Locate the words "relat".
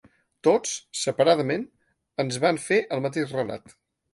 3.41-3.79